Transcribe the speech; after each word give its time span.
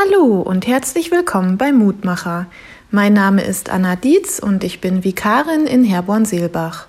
Hallo 0.00 0.42
und 0.42 0.68
herzlich 0.68 1.10
willkommen 1.10 1.58
bei 1.58 1.72
Mutmacher. 1.72 2.46
Mein 2.92 3.14
Name 3.14 3.42
ist 3.42 3.68
Anna 3.68 3.96
Dietz 3.96 4.38
und 4.38 4.62
ich 4.62 4.80
bin 4.80 5.02
Vikarin 5.02 5.66
in 5.66 5.82
Herborn-Seelbach. 5.82 6.86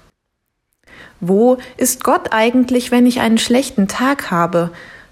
Wo 1.20 1.58
ist 1.78 2.04
Gott 2.04 2.28
eigentlich, 2.32 2.92
wenn 2.92 3.08
ich 3.08 3.20
einen 3.20 3.40
schlechten 3.40 3.88
Tag 3.88 4.30
habe? 4.30 4.70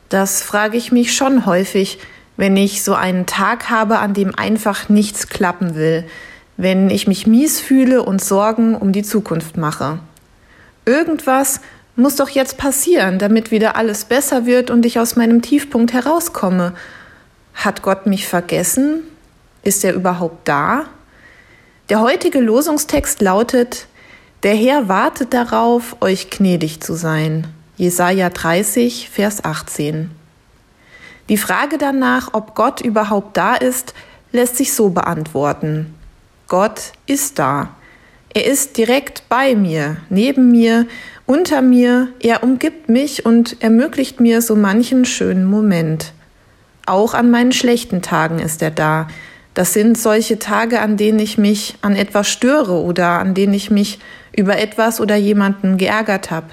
Das 0.09 0.43
frage 0.43 0.77
ich 0.77 0.91
mich 0.91 1.15
schon 1.15 1.47
häufig, 1.47 1.97
wenn 2.35 2.55
ich 2.55 2.83
so 2.83 2.93
einen 2.93 3.25
Tag 3.25 3.71
habe, 3.71 3.97
an 3.97 4.13
dem 4.13 4.35
einfach 4.35 4.89
nichts 4.89 5.27
klappen 5.27 5.73
will, 5.73 6.03
wenn 6.55 6.91
ich 6.91 7.07
mich 7.07 7.25
mies 7.25 7.59
fühle 7.59 8.03
und 8.03 8.23
Sorgen 8.23 8.75
um 8.75 8.91
die 8.91 9.03
Zukunft 9.03 9.57
mache. 9.57 9.97
Irgendwas 10.85 11.61
muss 11.95 12.15
doch 12.15 12.29
jetzt 12.29 12.57
passieren, 12.59 13.17
damit 13.17 13.49
wieder 13.49 13.75
alles 13.75 14.05
besser 14.05 14.45
wird 14.45 14.69
und 14.69 14.85
ich 14.85 14.99
aus 14.99 15.15
meinem 15.15 15.41
Tiefpunkt 15.41 15.93
herauskomme. 15.93 16.73
Hat 17.57 17.81
Gott 17.81 18.05
mich 18.05 18.27
vergessen? 18.27 19.01
Ist 19.63 19.83
er 19.83 19.95
überhaupt 19.95 20.47
da? 20.47 20.85
Der 21.89 22.01
heutige 22.01 22.39
Losungstext 22.39 23.19
lautet, 23.19 23.87
der 24.43 24.53
Herr 24.55 24.87
wartet 24.87 25.33
darauf, 25.33 25.97
euch 25.99 26.29
gnädig 26.29 26.81
zu 26.81 26.93
sein. 26.93 27.47
Jesaja 27.75 28.29
30, 28.29 29.09
Vers 29.09 29.43
18. 29.43 30.11
Die 31.29 31.37
Frage 31.37 31.79
danach, 31.79 32.29
ob 32.33 32.53
Gott 32.53 32.81
überhaupt 32.81 33.35
da 33.35 33.55
ist, 33.55 33.95
lässt 34.31 34.55
sich 34.55 34.73
so 34.73 34.89
beantworten. 34.89 35.95
Gott 36.47 36.93
ist 37.07 37.39
da. 37.39 37.69
Er 38.35 38.45
ist 38.45 38.77
direkt 38.77 39.23
bei 39.29 39.55
mir, 39.55 39.97
neben 40.09 40.51
mir, 40.51 40.85
unter 41.25 41.63
mir, 41.63 42.09
er 42.19 42.43
umgibt 42.43 42.87
mich 42.87 43.25
und 43.25 43.63
ermöglicht 43.63 44.19
mir 44.19 44.43
so 44.43 44.55
manchen 44.55 45.05
schönen 45.05 45.45
Moment. 45.45 46.13
Auch 46.87 47.13
an 47.13 47.29
meinen 47.29 47.51
schlechten 47.51 48.01
Tagen 48.01 48.39
ist 48.39 48.61
er 48.61 48.71
da. 48.71 49.09
Das 49.53 49.73
sind 49.73 49.97
solche 49.97 50.39
Tage, 50.39 50.79
an 50.79 50.95
denen 50.95 51.19
ich 51.19 51.37
mich 51.37 51.75
an 51.81 51.97
etwas 51.97 52.29
störe 52.29 52.81
oder 52.81 53.19
an 53.19 53.33
denen 53.33 53.53
ich 53.53 53.69
mich 53.69 53.99
über 54.33 54.57
etwas 54.57 55.01
oder 55.01 55.17
jemanden 55.17 55.77
geärgert 55.77 56.31
habe. 56.31 56.47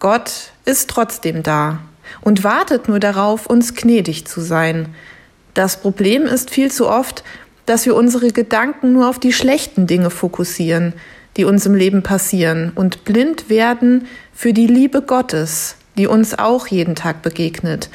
Gott 0.00 0.50
ist 0.66 0.90
trotzdem 0.90 1.42
da 1.42 1.78
und 2.20 2.44
wartet 2.44 2.88
nur 2.88 3.00
darauf, 3.00 3.46
uns 3.46 3.74
gnädig 3.74 4.26
zu 4.26 4.42
sein. 4.42 4.94
Das 5.54 5.80
Problem 5.80 6.26
ist 6.26 6.50
viel 6.50 6.70
zu 6.70 6.86
oft, 6.86 7.24
dass 7.64 7.86
wir 7.86 7.96
unsere 7.96 8.32
Gedanken 8.32 8.92
nur 8.92 9.08
auf 9.08 9.18
die 9.18 9.32
schlechten 9.32 9.86
Dinge 9.86 10.10
fokussieren, 10.10 10.92
die 11.38 11.46
uns 11.46 11.64
im 11.64 11.74
Leben 11.74 12.02
passieren 12.02 12.70
und 12.74 13.04
blind 13.04 13.48
werden 13.48 14.08
für 14.34 14.52
die 14.52 14.66
Liebe 14.66 15.00
Gottes, 15.00 15.76
die 15.96 16.06
uns 16.06 16.38
auch 16.38 16.66
jeden 16.66 16.96
Tag 16.96 17.22
begegnet. 17.22 17.88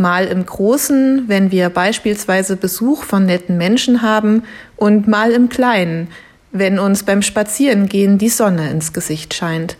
Mal 0.00 0.26
im 0.28 0.46
Großen, 0.46 1.24
wenn 1.28 1.50
wir 1.50 1.68
beispielsweise 1.68 2.56
Besuch 2.56 3.04
von 3.04 3.26
netten 3.26 3.58
Menschen 3.58 4.00
haben, 4.00 4.44
und 4.76 5.06
mal 5.06 5.30
im 5.30 5.50
Kleinen, 5.50 6.08
wenn 6.52 6.78
uns 6.78 7.02
beim 7.02 7.20
Spazierengehen 7.20 8.16
die 8.16 8.30
Sonne 8.30 8.70
ins 8.70 8.94
Gesicht 8.94 9.34
scheint. 9.34 9.76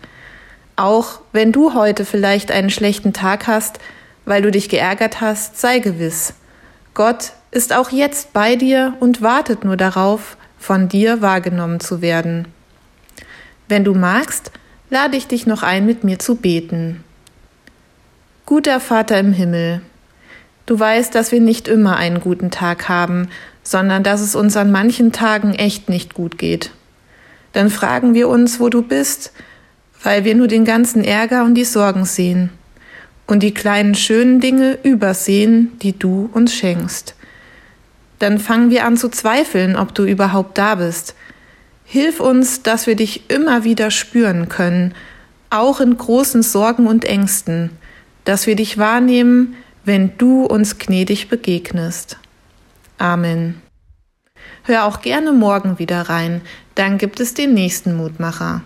Auch 0.75 1.21
wenn 1.31 1.51
du 1.51 1.73
heute 1.73 2.05
vielleicht 2.05 2.51
einen 2.51 2.69
schlechten 2.69 3.13
Tag 3.13 3.47
hast, 3.47 3.79
weil 4.25 4.43
du 4.43 4.51
dich 4.51 4.69
geärgert 4.69 5.21
hast, 5.21 5.59
sei 5.59 5.79
gewiss, 5.79 6.35
Gott 6.93 7.31
ist 7.49 7.73
auch 7.73 7.89
jetzt 7.89 8.31
bei 8.31 8.55
dir 8.55 8.93
und 8.99 9.23
wartet 9.23 9.65
nur 9.65 9.75
darauf, 9.75 10.37
von 10.59 10.87
dir 10.87 11.23
wahrgenommen 11.23 11.79
zu 11.79 12.03
werden. 12.03 12.47
Wenn 13.67 13.83
du 13.83 13.95
magst, 13.95 14.51
lade 14.91 15.17
ich 15.17 15.25
dich 15.25 15.47
noch 15.47 15.63
ein, 15.63 15.87
mit 15.87 16.03
mir 16.03 16.19
zu 16.19 16.35
beten. 16.35 17.03
Guter 18.45 18.79
Vater 18.79 19.17
im 19.19 19.33
Himmel, 19.33 19.81
du 20.65 20.79
weißt, 20.79 21.13
dass 21.13 21.31
wir 21.31 21.41
nicht 21.41 21.67
immer 21.67 21.97
einen 21.97 22.19
guten 22.19 22.51
Tag 22.51 22.89
haben, 22.89 23.29
sondern 23.63 24.03
dass 24.03 24.21
es 24.21 24.35
uns 24.35 24.57
an 24.57 24.71
manchen 24.71 25.11
Tagen 25.11 25.53
echt 25.53 25.89
nicht 25.89 26.13
gut 26.13 26.37
geht. 26.37 26.71
Dann 27.53 27.69
fragen 27.69 28.13
wir 28.13 28.29
uns, 28.29 28.59
wo 28.59 28.69
du 28.69 28.81
bist, 28.81 29.33
weil 30.03 30.23
wir 30.23 30.35
nur 30.35 30.47
den 30.47 30.65
ganzen 30.65 31.03
Ärger 31.03 31.43
und 31.43 31.55
die 31.55 31.65
Sorgen 31.65 32.05
sehen 32.05 32.49
und 33.27 33.43
die 33.43 33.53
kleinen 33.53 33.95
schönen 33.95 34.39
Dinge 34.39 34.77
übersehen, 34.83 35.71
die 35.81 35.97
du 35.97 36.29
uns 36.33 36.53
schenkst. 36.53 37.15
Dann 38.19 38.39
fangen 38.39 38.69
wir 38.69 38.85
an 38.85 38.97
zu 38.97 39.09
zweifeln, 39.09 39.75
ob 39.75 39.95
du 39.95 40.03
überhaupt 40.03 40.57
da 40.57 40.75
bist. 40.75 41.15
Hilf 41.85 42.19
uns, 42.19 42.61
dass 42.61 42.87
wir 42.87 42.95
dich 42.95 43.29
immer 43.29 43.63
wieder 43.63 43.91
spüren 43.91 44.47
können, 44.47 44.93
auch 45.49 45.81
in 45.81 45.97
großen 45.97 46.43
Sorgen 46.43 46.87
und 46.87 47.03
Ängsten, 47.03 47.71
dass 48.23 48.47
wir 48.47 48.55
dich 48.55 48.77
wahrnehmen, 48.77 49.55
wenn 49.83 50.17
du 50.17 50.45
uns 50.45 50.77
gnädig 50.77 51.29
begegnest. 51.29 52.17
Amen. 52.97 53.61
Hör 54.63 54.85
auch 54.85 55.01
gerne 55.01 55.31
morgen 55.31 55.79
wieder 55.79 56.03
rein, 56.03 56.41
dann 56.75 56.97
gibt 56.97 57.19
es 57.19 57.33
den 57.33 57.53
nächsten 57.53 57.95
Mutmacher. 57.95 58.61